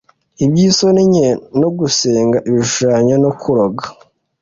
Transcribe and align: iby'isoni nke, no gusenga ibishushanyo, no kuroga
iby'isoni 0.45 1.03
nke, 1.11 1.27
no 1.59 1.69
gusenga 1.77 2.37
ibishushanyo, 2.49 3.15
no 3.23 3.31
kuroga 3.39 3.83